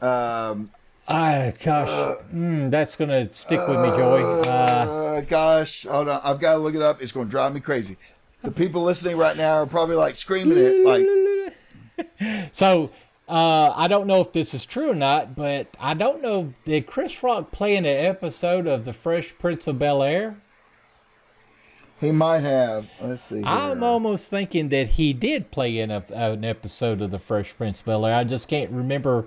[0.01, 0.71] Um,
[1.09, 1.89] Ah, gosh,
[2.35, 4.23] mm, that's gonna stick with me, Joey.
[4.25, 6.21] Uh, uh, gosh, hold on.
[6.25, 7.01] I've got to look it up.
[7.01, 7.97] It's going to drive me crazy.
[8.43, 12.91] The people listening right now are probably like screaming it, like, so
[13.29, 16.53] uh, I don't know if this is true or not, but I don't know.
[16.65, 20.37] Did Chris Rock play in an episode of The Fresh Prince of Bel Air?
[21.99, 22.91] he might have.
[23.01, 23.37] Let's see.
[23.37, 23.45] Here.
[23.47, 27.81] I'm almost thinking that he did play in a, an episode of The Fresh Prince
[27.81, 28.15] of Bel Air.
[28.15, 29.27] I just can't remember.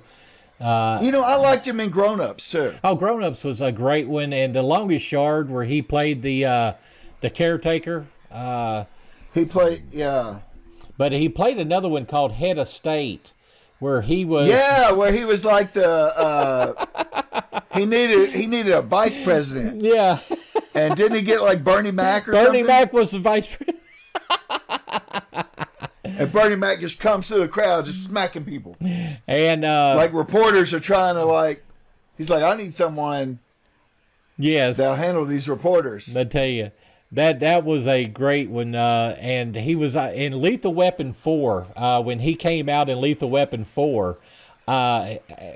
[0.60, 0.66] you
[1.12, 2.76] know, I liked him in Grown Ups too.
[2.84, 6.46] Oh, Grown Ups was a great one, and The Longest Yard, where he played the
[6.46, 6.74] uh,
[7.22, 8.06] the caretaker.
[8.32, 8.84] Uh,
[9.34, 10.40] He played, yeah,
[10.98, 13.34] but he played another one called Head of State,
[13.80, 14.48] where he was.
[14.48, 20.20] yeah, where he was like the uh, he needed he needed a vice president, Yeah.
[20.74, 22.46] and didn't he get like Bernie Mac or something?
[22.52, 22.68] Bernie something?
[22.68, 23.78] Mac was the vice president.
[26.04, 28.76] And Bernie Mac just comes to the crowd, just smacking people.
[29.28, 31.64] And uh, Like reporters are trying to like,
[32.18, 33.40] he's like, I need someone
[34.38, 36.14] yes, that'll handle these reporters.
[36.16, 36.72] I tell you,
[37.12, 38.76] that that was a great one.
[38.76, 43.02] Uh, and he was uh, in Lethal Weapon Four uh, when he came out in
[43.02, 44.18] Lethal Weapon Four.
[44.68, 45.16] Uh,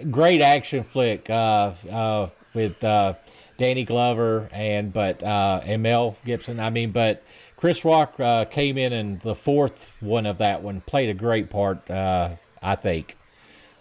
[0.10, 3.14] great action flick uh, uh, with uh,
[3.58, 6.60] Danny Glover and but uh, and Mel Gibson.
[6.60, 7.24] I mean, but
[7.56, 11.50] Chris Rock uh, came in in the fourth one of that one, played a great
[11.50, 11.90] part.
[11.90, 12.32] Uh,
[12.64, 13.18] I think.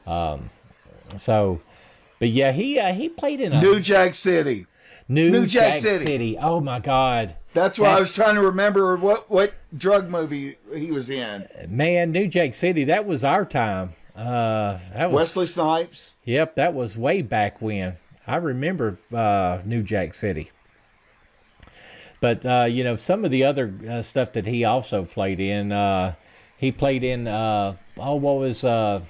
[0.06, 0.50] Um,
[1.16, 1.60] so,
[2.18, 4.66] but yeah, he uh, he played in a New Jack City.
[5.08, 6.04] New, New Jack Jack, City.
[6.04, 6.38] City.
[6.38, 7.36] Oh my God.
[7.54, 11.46] That's why I was trying to remember what what drug movie he was in.
[11.68, 13.90] Man, New Jack City, that was our time.
[14.16, 16.14] Uh, that was Wesley Snipes.
[16.24, 17.96] yep, that was way back when.
[18.26, 20.50] I remember uh, New Jack City.
[22.20, 25.72] But uh, you know, some of the other uh, stuff that he also played in,
[25.72, 26.14] uh,
[26.56, 29.00] he played in uh, oh, what was uh,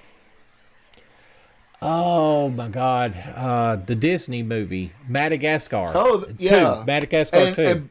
[1.81, 5.91] oh my God, uh, the Disney movie Madagascar.
[5.95, 6.83] Oh, two, yeah.
[6.87, 7.63] Madagascar And, two.
[7.63, 7.91] and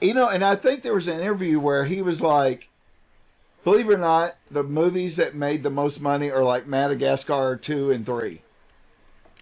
[0.00, 2.68] you know, and I think there was an interview where he was like,
[3.64, 7.90] believe it or not, the movies that made the most money are like Madagascar two
[7.90, 8.42] and three.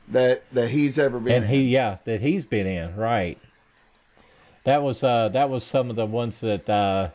[0.09, 1.33] That that he's ever been.
[1.33, 1.51] and in.
[1.51, 3.39] he yeah that he's been in right
[4.65, 7.09] that was uh that was some of the ones that uh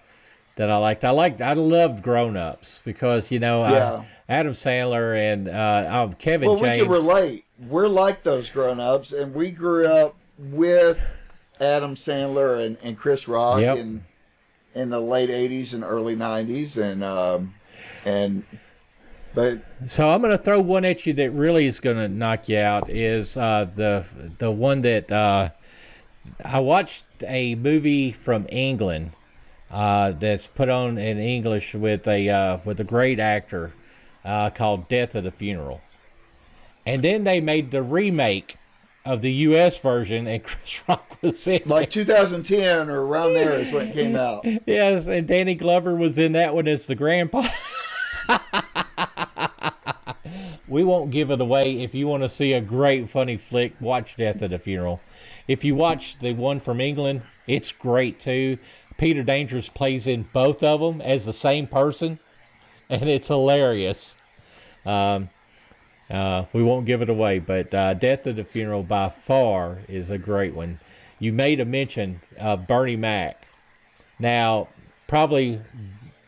[0.56, 4.02] that i liked i liked i loved grown-ups because you know Yeah.
[4.28, 7.46] I, adam sandler and uh oh, kevin well, we james can relate.
[7.60, 10.98] We're like those grown ups, and we grew up with
[11.60, 13.78] Adam Sandler and, and Chris Rock Yep.
[13.78, 14.04] in
[14.76, 17.54] in the late '80s and early '90s, and um,
[18.06, 18.44] and
[19.36, 22.90] but so i'm gonna throw one at you that really is gonna knock you out
[22.90, 24.04] is uh the
[24.40, 25.50] the one that uh
[26.44, 29.12] i watched a movie from england
[29.72, 33.74] uh, that's put on in English with a uh, with a great actor
[34.26, 35.82] uh, called Death at a Funeral,
[36.86, 38.58] and then they made the remake
[39.06, 39.80] of the U.S.
[39.80, 44.16] version, and Chris Rock was in like 2010 or around there is when it came
[44.16, 44.46] out.
[44.66, 47.48] Yes, and Danny Glover was in that one as the grandpa.
[50.68, 51.82] we won't give it away.
[51.82, 55.02] If you want to see a great funny flick, watch Death at a Funeral.
[55.48, 58.60] If you watch the one from England, it's great too.
[58.98, 62.20] Peter Dangerous plays in both of them as the same person,
[62.90, 64.16] and it's hilarious.
[64.86, 65.30] Um,
[66.10, 70.10] uh, we won't give it away, but uh, Death of the Funeral by far is
[70.10, 70.80] a great one.
[71.20, 73.46] You made a mention of Bernie Mac.
[74.18, 74.70] Now,
[75.08, 75.62] probably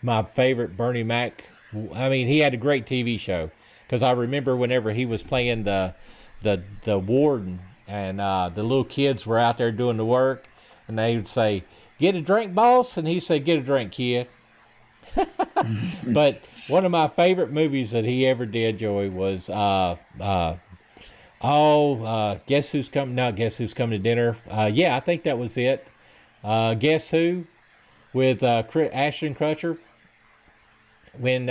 [0.01, 1.45] my favorite Bernie Mac.
[1.93, 3.49] I mean, he had a great TV show
[3.87, 5.95] because I remember whenever he was playing the
[6.41, 10.47] the the warden and uh, the little kids were out there doing the work,
[10.87, 11.63] and they would say,
[11.99, 14.27] "Get a drink, boss," and he'd say, "Get a drink, kid."
[16.07, 20.55] but one of my favorite movies that he ever did, Joey, was uh, uh,
[21.41, 23.15] oh, uh, guess who's coming?
[23.15, 24.37] Not guess who's coming to dinner.
[24.49, 25.87] Uh, yeah, I think that was it.
[26.43, 27.45] Uh, guess who?
[28.13, 29.77] With uh, Ashton Kutcher.
[31.17, 31.47] When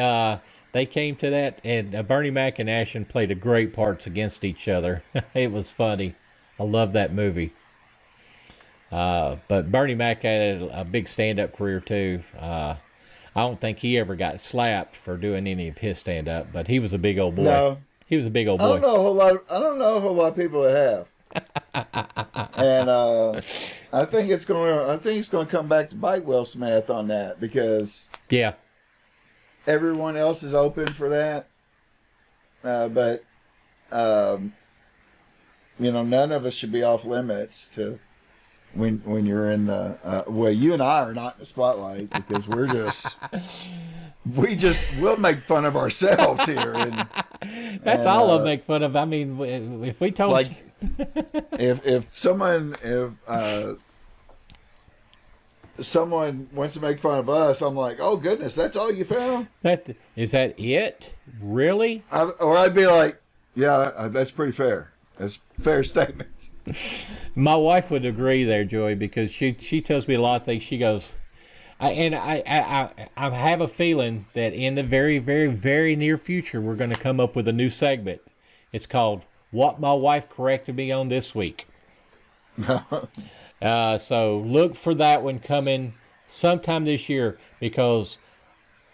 [0.73, 4.68] they came to that, and Bernie Mac and Ashton played a great parts against each
[4.68, 5.03] other.
[5.35, 6.14] it was funny.
[6.59, 7.53] I love that movie.
[8.92, 12.23] Uh, but Bernie Mac had a, a big stand-up career too.
[12.38, 12.77] Uh,
[13.34, 16.78] I don't think he ever got slapped for doing any of his stand-up, but he
[16.80, 17.44] was a big old boy.
[17.44, 17.78] No.
[18.06, 18.64] He was a big old boy.
[18.64, 19.44] I don't know a whole lot.
[19.48, 21.08] I don't know a whole lot of people that have.
[22.56, 23.34] and uh,
[23.92, 24.74] I think it's going.
[24.76, 28.08] to I think it's going to come back to bite Will Smith on that because
[28.30, 28.54] Yeah.
[29.64, 31.46] everyone else is open for that.
[32.64, 33.22] Uh, but
[33.92, 34.54] um,
[35.78, 38.00] you know, none of us should be off limits to
[38.74, 39.98] when when you're in the.
[40.04, 43.16] Uh, well, you and I are not in the spotlight because we're just.
[44.37, 46.92] We just we'll make fun of ourselves here, and
[47.83, 48.94] That's And, all uh, I make fun of.
[48.94, 49.40] I mean,
[49.83, 50.48] if we told like
[51.52, 53.74] if if someone if uh
[55.78, 59.48] someone wants to make fun of us i'm like oh goodness that's all you found
[59.62, 62.04] that is that it really?
[62.11, 63.20] I, or i'd be like
[63.54, 66.39] yeah uh, that's pretty fair that's a fair statement
[67.35, 70.62] My wife would agree there, Joey, because she she tells me a lot of things.
[70.62, 71.14] She goes,
[71.79, 75.96] I, and I, I I I have a feeling that in the very very very
[75.96, 78.20] near future we're going to come up with a new segment.
[78.73, 81.66] It's called "What My Wife Corrected Me on This Week."
[83.62, 85.94] uh, so look for that one coming
[86.27, 88.18] sometime this year because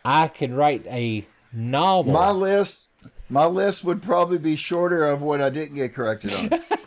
[0.05, 2.13] I can write a novel.
[2.13, 2.87] my list
[3.29, 6.51] my list would probably be shorter of what i didn't get corrected on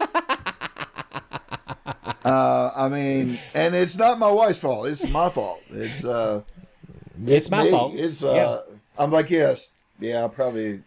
[2.26, 6.42] uh i mean and it's not my wife's fault it's my fault it's uh
[7.26, 7.72] it's my me.
[7.72, 7.96] fault.
[7.96, 8.30] it's Yeah.
[8.30, 8.62] uh
[8.98, 10.82] i'm like yes yeah i probably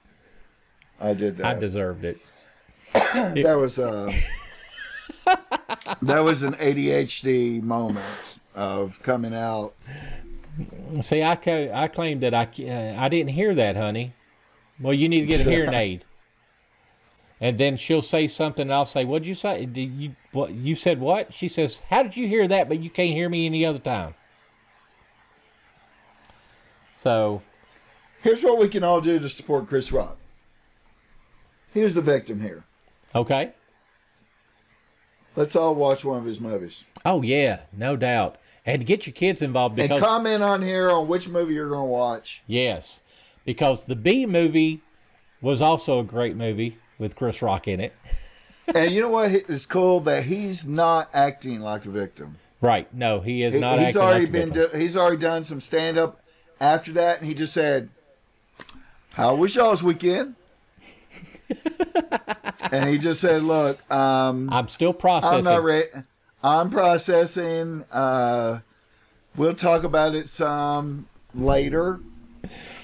[1.01, 2.19] i did that I deserved it.
[2.95, 4.11] that was uh
[6.03, 9.75] that was an ADHD moment of coming out.
[11.01, 14.15] See, I ca- I claimed that I uh, I didn't hear that, honey.
[14.81, 16.05] Well, you need to get a hearing aid.
[17.43, 19.67] And then she'll say something, and I'll say, "What'd you say?
[19.67, 20.53] Did you what?
[20.53, 22.69] You said what?" She says, "How did you hear that?
[22.69, 24.15] But you can't hear me any other time."
[26.97, 27.43] So,
[28.23, 30.19] Here's what we can all do to support Chris Rock.
[31.75, 32.63] Here's the victim here.
[33.13, 33.53] okay.
[35.35, 38.37] Let's all watch one of his movies Oh yeah, no doubt.
[38.65, 41.89] And get your kids involved and because comment on here on which movie you're going
[41.89, 42.43] to watch.
[42.47, 43.03] yes,
[43.45, 44.83] because the Bee Movie
[45.41, 47.95] was also a great movie with Chris Rock in it.
[48.75, 49.31] and you know what?
[49.33, 52.37] It's cool that he's not acting like a victim.
[52.61, 52.93] Right?
[52.95, 53.79] No, he is He- not.
[53.79, 56.21] he's acting already like been do, he's already done some stand up
[56.61, 57.89] after that, and he just said,
[59.15, 60.37] "How was y'all's weekend?"
[62.71, 65.39] and he just said, "Look, um, I'm still processing.
[65.39, 65.55] I'm processing.
[65.55, 65.89] not ready.
[66.45, 67.85] I'm processing.
[67.91, 68.61] Uh,
[69.37, 72.01] we'll talk about it some later,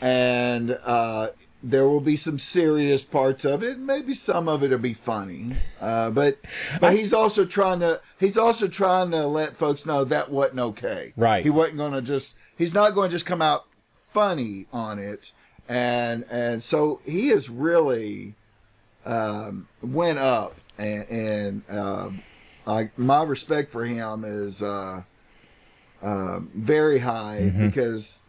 [0.03, 1.29] and uh,
[1.63, 3.79] there will be some serious parts of it.
[3.79, 6.39] Maybe some of it will be funny, uh, but
[6.81, 11.13] but he's also trying to he's also trying to let folks know that wasn't okay.
[11.17, 11.45] Right.
[11.45, 15.33] He wasn't going to just he's not going to just come out funny on it,
[15.69, 18.35] and and so he is really
[19.05, 22.21] um, went up, and, and um,
[22.67, 25.03] I, my respect for him is uh,
[26.03, 28.23] uh, very high because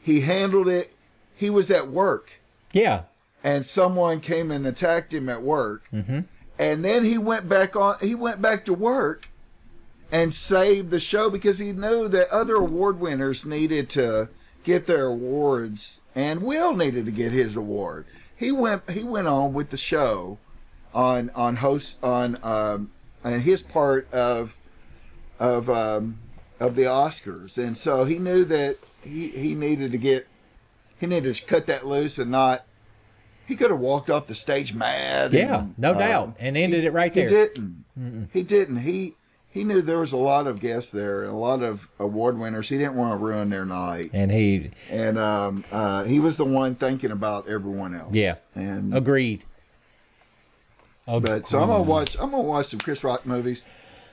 [0.00, 0.94] he handled it.
[1.34, 2.34] He was at work,
[2.72, 3.02] yeah,
[3.44, 5.84] and someone came and attacked him at work,
[6.58, 7.96] and then he went back on.
[8.00, 9.28] He went back to work
[10.10, 14.28] and saved the show because he knew that other award winners needed to
[14.64, 18.06] get their awards, and Will needed to get his award.
[18.36, 18.90] He went.
[18.90, 20.38] He went on with the show
[20.94, 22.90] on on host on um,
[23.24, 24.56] and his part of
[25.38, 26.18] of um,
[26.60, 30.26] of the Oscars, and so he knew that he he needed to get
[31.02, 32.64] he needed to cut that loose and not.
[33.48, 35.32] He could have walked off the stage mad.
[35.32, 37.28] yeah, and, no uh, doubt, and ended he, it right there.
[37.28, 38.30] He didn't.
[38.32, 38.76] He didn't.
[38.78, 39.16] He
[39.50, 42.68] he knew there was a lot of guests there and a lot of award winners.
[42.68, 46.44] He didn't want to ruin their night, And he and um, uh, he was the
[46.44, 48.14] one thinking about everyone else.
[48.14, 48.36] Yeah.
[48.54, 49.42] and agreed.
[51.04, 52.14] but so I'm gonna watch.
[52.14, 53.64] I'm gonna watch some Chris Rock movies.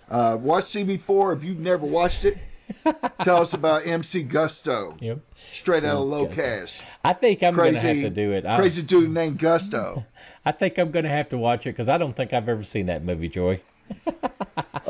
[0.09, 2.39] Uh, watch CB4 if you've never watched it.
[3.21, 5.19] Tell us about MC Gusto, Yep.
[5.51, 6.41] straight out of Low Gusto.
[6.41, 6.79] Cash.
[7.03, 8.45] I think I'm Crazy, gonna have to do it.
[8.45, 10.05] I, crazy dude named Gusto.
[10.45, 12.85] I think I'm gonna have to watch it because I don't think I've ever seen
[12.87, 13.61] that movie, Joy.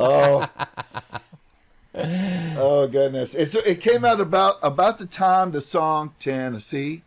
[0.02, 0.46] Oh,
[1.94, 3.34] oh goodness!
[3.34, 7.02] It's it came out about about the time the song Tennessee,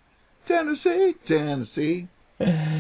[0.46, 2.08] Tennessee, Tennessee.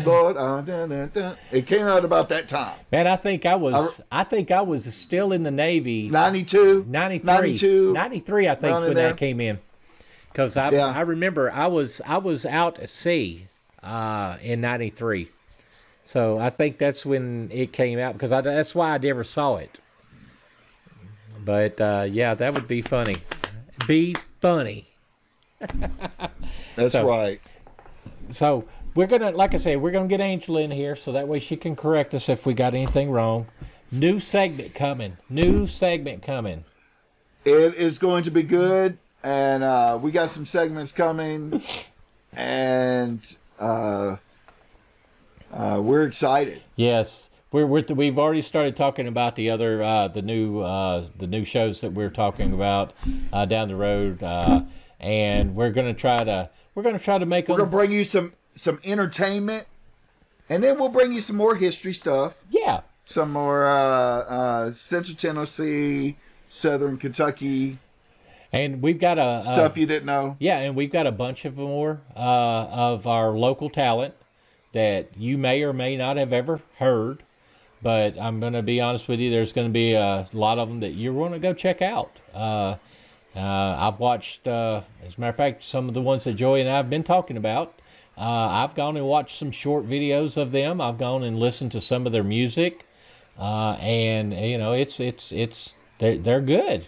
[0.05, 1.38] Lord, dun, dun, dun.
[1.51, 2.78] it came out about that time.
[2.91, 4.01] Man, I think I was.
[4.11, 6.09] I think I was still in the Navy.
[6.09, 7.93] 92, 93, 92.
[7.93, 9.09] 93, I think, when there.
[9.09, 9.59] that came in.
[10.32, 10.88] Because I, Yeah.
[10.88, 13.47] I remember I was I was out at sea
[13.84, 15.30] uh, in '93,
[16.03, 18.14] so I think that's when it came out.
[18.14, 19.80] Because I, that's why I never saw it.
[21.45, 23.18] But uh, yeah, that would be funny.
[23.88, 24.88] Be funny.
[26.76, 27.39] That's So- right.
[28.30, 28.66] So
[28.96, 31.56] we're gonna, like I said, we're gonna get Angela in here so that way she
[31.56, 33.48] can correct us if we got anything wrong.
[33.91, 35.18] New segment coming.
[35.30, 36.64] New segment coming.
[37.46, 41.62] It is going to be good, and uh, we got some segments coming,
[42.32, 43.20] and
[43.60, 44.16] uh,
[45.52, 46.62] uh, we're excited.
[46.76, 51.28] Yes, we're, we're we've already started talking about the other uh, the new uh, the
[51.28, 52.94] new shows that we're talking about
[53.32, 54.62] uh, down the road, uh,
[55.00, 57.70] and we're gonna try to we're gonna try to make a We're them.
[57.70, 59.68] gonna bring you some some entertainment,
[60.49, 65.16] and then we'll bring you some more history stuff, yeah, some more uh, uh, Central
[65.16, 66.18] Tennessee,
[66.49, 67.80] Southern Kentucky
[68.54, 70.38] and we've got a, a stuff you didn't know.
[70.39, 74.14] Yeah, and we've got a bunch of more uh, of our local talent
[74.74, 77.24] that you may or may not have ever heard.
[77.82, 80.70] But I'm going to be honest with you, there's going to be a lot of
[80.70, 82.22] them that you're going to go check out.
[82.34, 82.76] Uh,
[83.36, 86.62] uh, I've watched, uh, as a matter of fact, some of the ones that Joey
[86.62, 87.74] and I have been talking about.
[88.18, 90.80] Uh, I've gone and watched some short videos of them.
[90.80, 92.86] I've gone and listened to some of their music,
[93.39, 96.88] uh, and you know, it's it's it's they're they're good.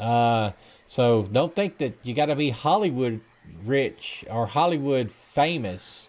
[0.00, 0.52] Uh,
[0.86, 3.20] so don't think that you got to be Hollywood
[3.64, 6.08] rich or Hollywood famous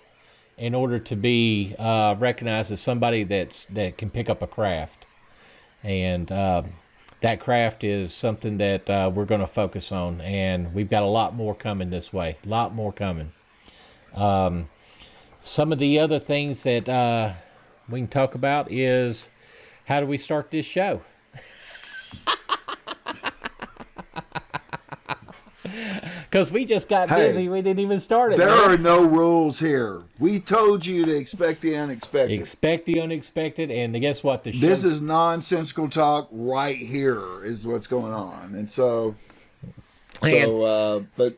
[0.58, 5.06] in order to be uh, recognized as somebody that's that can pick up a craft,
[5.84, 6.70] and um,
[7.22, 11.08] that craft is something that uh, we're going to focus on, and we've got a
[11.08, 12.38] lot more coming this way.
[12.44, 13.32] A lot more coming.
[14.14, 14.70] Um,
[15.42, 17.34] some of the other things that uh,
[17.90, 19.30] we can talk about is
[19.86, 21.02] how do we start this show?
[26.30, 28.38] Because we just got Hey, busy, we didn't even start it.
[28.38, 28.60] There man.
[28.60, 30.04] are no rules here.
[30.20, 32.38] We told you to expect the unexpected.
[32.38, 34.44] Expect the unexpected, and guess what?
[34.44, 39.16] The show, this is nonsensical talk right here is what's going on and so
[40.22, 41.38] so uh but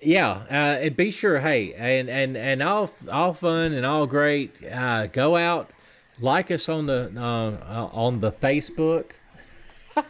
[0.00, 0.44] yeah.
[0.50, 4.54] Uh, and be sure, hey, and and and all all fun and all great.
[4.64, 5.70] Uh, go out,
[6.20, 9.10] like us on the uh, uh, on the Facebook,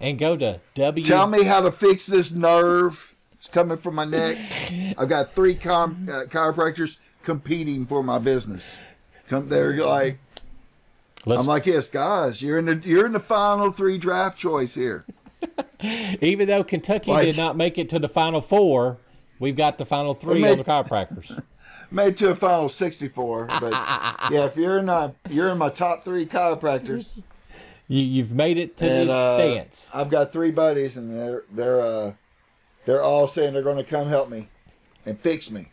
[0.00, 1.04] and go to W.
[1.04, 4.36] tell me how to fix this nerve it's coming from my neck
[4.96, 8.76] i've got three com- uh, chiropractors competing for my business
[9.28, 10.18] come there like
[11.26, 14.74] Let's, i'm like yes guys you're in the you're in the final three draft choice
[14.74, 15.04] here
[16.20, 18.98] even though Kentucky like- did not make it to the final four,
[19.38, 21.42] we've got the final three made- on the chiropractors.
[21.90, 23.72] made to a final 64 but
[24.30, 27.22] yeah if you're in the you're in my top three chiropractors
[27.88, 29.90] you, you've made it to and the uh, dance.
[29.94, 32.12] I've got three buddies, and they're they're uh,
[32.84, 34.48] they're all saying they're going to come help me
[35.06, 35.68] and fix me.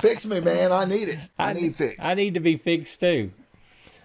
[0.00, 0.72] fix me, man.
[0.72, 1.18] I need it.
[1.38, 2.04] I, need fix.
[2.04, 3.32] I need to be fixed too.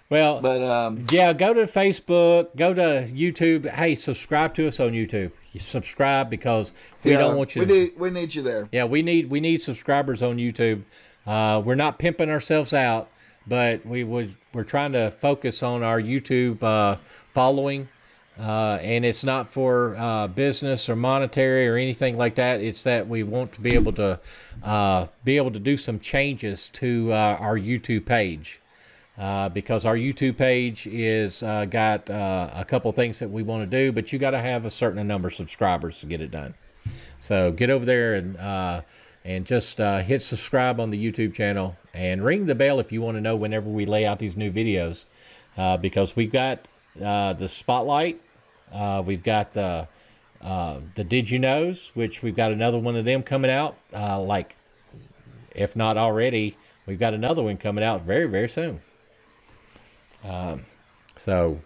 [0.10, 3.70] Well, But um, yeah, go to Facebook, go to YouTube.
[3.70, 5.32] Hey, subscribe to us on YouTube.
[5.54, 6.74] You subscribe because
[7.04, 7.62] we yeah, don't want you.
[7.62, 8.68] We need we need you there.
[8.72, 10.84] yeah, we need we need subscribers on YouTube.
[11.26, 13.10] Uh, we're not pimping ourselves out,
[13.48, 16.98] but we would we're trying to focus on our YouTube uh,
[17.32, 17.88] following.
[18.40, 22.62] Uh, and it's not for uh, business or monetary or anything like that.
[22.62, 24.20] It's that we want to be able to
[24.64, 28.60] uh, be able to do some changes to uh, our YouTube page
[29.18, 33.70] uh, because our YouTube page is uh, got uh, a couple things that we want
[33.70, 36.32] to do, but you got to have a certain number of subscribers to get it
[36.32, 36.56] done.
[37.20, 38.82] So get over there and uh,
[39.24, 43.02] and just uh, hit subscribe on the YouTube channel and ring the bell if you
[43.02, 45.06] want to know whenever we lay out these new videos,
[45.80, 48.20] because we've got the spotlight,
[49.06, 49.88] we've got the
[50.42, 54.56] the Did You Knows, which we've got another one of them coming out, like
[55.56, 56.58] if not already,
[56.88, 58.82] we've got another one coming out very very soon.
[60.24, 60.66] Um,
[61.18, 61.60] so,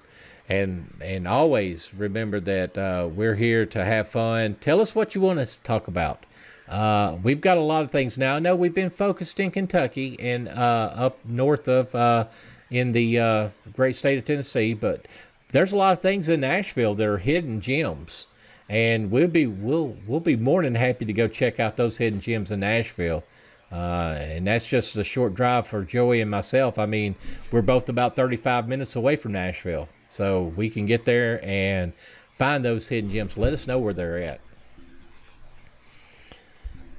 [0.49, 4.55] and and always remember that uh, we're here to have fun.
[4.61, 6.25] Tell us what you want us to talk about.
[6.67, 8.35] Uh, we've got a lot of things now.
[8.35, 12.25] I know we've been focused in Kentucky and uh, up north of uh,
[12.69, 15.07] in the uh, great state of Tennessee, but
[15.51, 18.27] there's a lot of things in Nashville that are hidden gems,
[18.67, 22.19] and we'll be we'll we'll be more than happy to go check out those hidden
[22.19, 23.23] gems in Nashville.
[23.71, 26.79] Uh, and that's just a short drive for Joey and myself.
[26.79, 27.15] I mean,
[27.51, 31.93] we're both about 35 minutes away from Nashville, so we can get there and
[32.37, 33.37] find those hidden gems.
[33.37, 34.39] Let us know where they're at.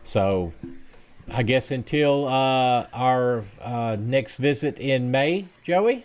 [0.05, 0.53] So,
[1.31, 6.05] I guess until uh, our uh, next visit in May, Joey.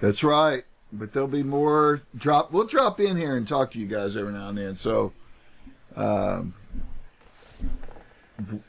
[0.00, 0.64] That's right.
[0.92, 2.52] But there'll be more drop.
[2.52, 4.76] We'll drop in here and talk to you guys every now and then.
[4.76, 5.12] So,
[5.96, 6.54] um,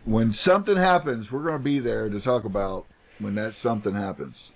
[0.05, 2.85] when something happens, we're going to be there to talk about
[3.19, 4.51] when that something happens.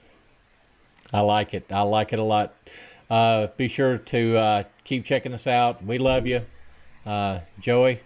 [1.14, 1.72] I like it.
[1.72, 2.56] I like it a lot.
[3.10, 5.84] Uh, be sure to uh, keep checking us out.
[5.84, 6.46] We love you,
[7.06, 8.00] uh, Joey.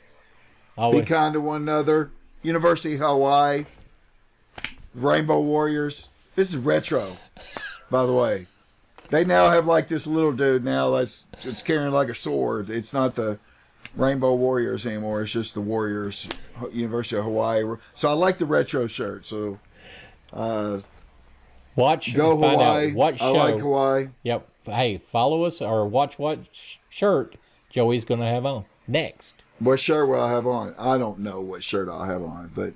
[0.76, 2.12] Be kind to one another.
[2.42, 3.66] University of Hawaii,
[4.94, 7.18] Rainbow Warriors, This is retro,
[7.90, 8.48] by the way.
[9.10, 12.70] They now have like this little dude now that's it's carrying like a sword.
[12.70, 13.40] It's not the
[13.96, 15.22] Rainbow Warriors anymore.
[15.24, 16.28] It's just the Warriors,
[16.72, 17.64] University of Hawaii.
[17.94, 19.26] So I like the retro shirt.
[19.26, 19.60] So
[20.34, 20.80] uh,
[21.76, 22.94] Watch go Hawaii.
[22.94, 24.10] what I like Hawaii.
[24.24, 24.48] Yep.
[24.66, 26.40] Hey, follow us or watch what
[26.90, 27.36] shirt
[27.70, 29.36] Joey's going to have on next.
[29.60, 30.74] What shirt will I have on?
[30.78, 32.74] I don't know what shirt I'll have on, but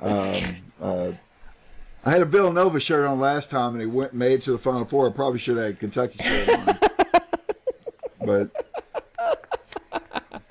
[0.00, 1.12] um, uh,
[2.04, 4.84] I had a Villanova shirt on last time, and it went made to the Final
[4.84, 5.08] Four.
[5.08, 6.78] I probably should have had a Kentucky shirt on,
[8.26, 8.63] but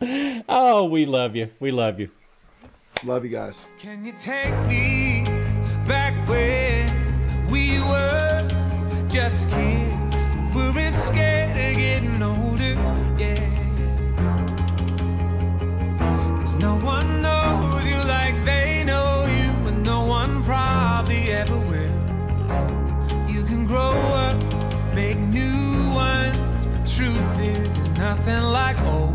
[0.50, 1.50] Oh, we love you.
[1.60, 2.10] We love you.
[3.06, 3.66] love you guys.
[3.78, 5.24] Can you take me
[5.88, 6.90] back when
[7.50, 8.46] we were
[9.10, 10.16] just kids?
[10.54, 12.74] We weren't scared of getting older,
[13.18, 13.40] yeah.
[16.42, 22.00] Cause no one knows you like they know you, and no one probably ever will.
[23.30, 23.94] You can grow
[24.26, 24.38] up,
[24.94, 29.13] make new ones, but truth is, there's nothing like old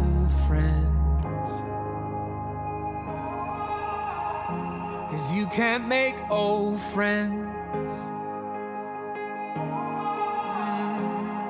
[5.48, 7.48] you can't make old friends.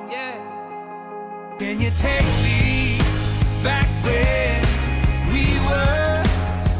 [0.09, 0.37] Yeah.
[1.59, 2.97] Can you take me
[3.61, 4.61] back when
[5.33, 6.23] we were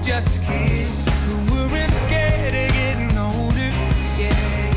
[0.02, 3.72] just kids who weren't scared of getting older?
[4.18, 4.70] Yeah.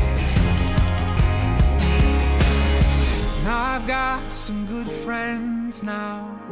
[3.45, 6.42] Now I've got some good friends now.